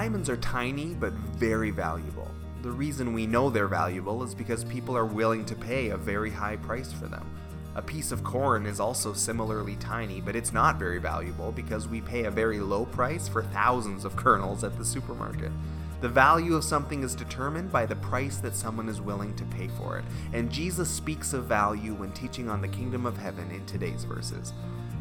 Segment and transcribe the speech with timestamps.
[0.00, 2.26] Diamonds are tiny but very valuable.
[2.62, 6.30] The reason we know they're valuable is because people are willing to pay a very
[6.30, 7.30] high price for them.
[7.74, 12.00] A piece of corn is also similarly tiny, but it's not very valuable because we
[12.00, 15.52] pay a very low price for thousands of kernels at the supermarket.
[16.00, 19.68] The value of something is determined by the price that someone is willing to pay
[19.68, 23.66] for it, and Jesus speaks of value when teaching on the kingdom of heaven in
[23.66, 24.54] today's verses.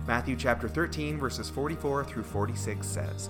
[0.08, 3.30] Matthew chapter 13 verses 44 through 46 says,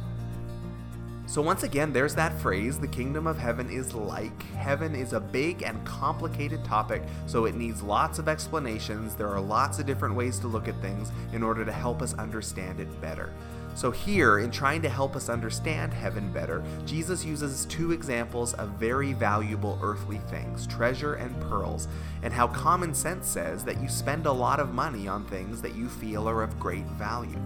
[1.27, 4.43] So, once again, there's that phrase the kingdom of heaven is like.
[4.53, 9.15] Heaven is a big and complicated topic, so it needs lots of explanations.
[9.15, 12.13] There are lots of different ways to look at things in order to help us
[12.15, 13.31] understand it better.
[13.73, 18.69] So, here, in trying to help us understand heaven better, Jesus uses two examples of
[18.71, 21.87] very valuable earthly things treasure and pearls,
[22.23, 25.75] and how common sense says that you spend a lot of money on things that
[25.75, 27.39] you feel are of great value.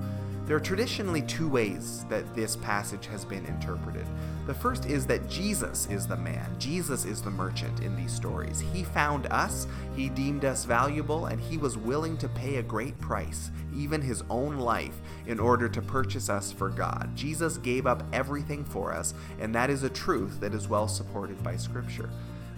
[0.45, 4.05] There are traditionally two ways that this passage has been interpreted.
[4.45, 8.59] The first is that Jesus is the man, Jesus is the merchant in these stories.
[8.59, 9.65] He found us,
[9.95, 14.21] he deemed us valuable, and he was willing to pay a great price, even his
[14.29, 17.09] own life, in order to purchase us for God.
[17.15, 21.41] Jesus gave up everything for us, and that is a truth that is well supported
[21.41, 22.11] by Scripture.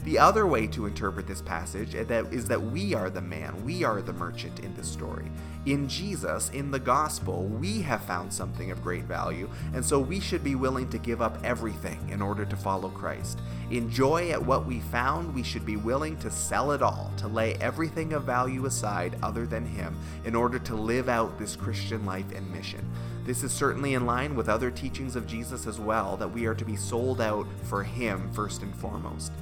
[0.04, 3.84] The other way to interpret this passage eh, is that we are the man, we
[3.84, 5.30] are the merchant in this story.
[5.66, 10.22] In Jesus, in the gospel, we have found something of great value, and so we
[10.22, 13.40] should be willing to give up everything in order to follow Christ.
[13.70, 17.28] In joy at what we found, we should be willing to sell it all, to
[17.28, 19.94] lay everything of value aside other than Him,
[20.24, 22.90] in order to live out this Christian life and mission.
[23.26, 26.56] This is certainly in line with other teachings of Jesus as well, that we are
[26.56, 29.34] to be sold out for Him first and foremost.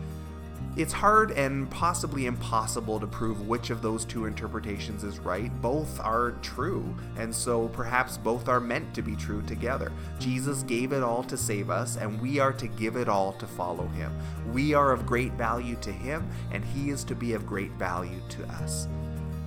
[0.78, 5.50] It's hard and possibly impossible to prove which of those two interpretations is right.
[5.62, 9.94] Both are true, and so perhaps both are meant to be true together.
[10.20, 13.48] Jesus gave it all to save us, and we are to give it all to
[13.48, 14.12] follow him.
[14.52, 18.20] We are of great value to him, and he is to be of great value
[18.32, 18.90] to us.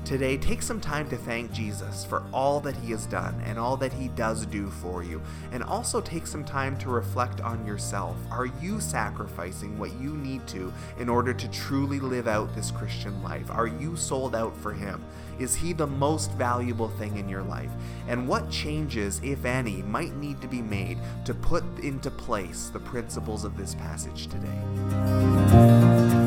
[0.08, 3.76] Today, take some time to thank Jesus for all that he has done and all
[3.76, 5.20] that he does do for you.
[5.52, 8.16] And also take some time to reflect on yourself.
[8.30, 13.22] Are you sacrificing what you need to in order to truly live out this Christian
[13.22, 13.50] life?
[13.50, 15.04] Are you sold out for him?
[15.38, 17.70] Is he the most valuable thing in your life?
[18.06, 22.80] And what changes, if any, might need to be made to put into place the
[22.80, 26.17] principles of this passage today?